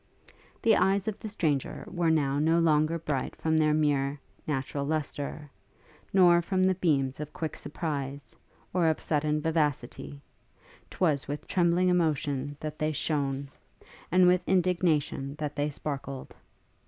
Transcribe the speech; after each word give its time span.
The 0.63 0.75
eyes 0.77 1.07
of 1.07 1.19
the 1.19 1.29
stranger 1.29 1.85
were 1.87 2.09
now 2.09 2.39
no 2.39 2.57
longer 2.57 2.97
bright 2.97 3.35
from 3.35 3.55
their 3.55 3.71
mere 3.71 4.19
natural 4.47 4.83
lustre, 4.83 5.47
nor 6.11 6.41
from 6.41 6.63
the 6.63 6.73
beams 6.73 7.19
of 7.19 7.31
quick 7.33 7.55
surprize, 7.55 8.35
or 8.73 8.87
of 8.87 8.99
sudden 8.99 9.41
vivacity; 9.43 10.19
'twas 10.89 11.27
with 11.27 11.45
trembling 11.45 11.89
emotion 11.89 12.57
that 12.61 12.79
they 12.79 12.91
shone, 12.93 13.51
and 14.11 14.25
with 14.25 14.41
indignation 14.47 15.35
that 15.35 15.55
they 15.55 15.69
sparkled. 15.69 16.33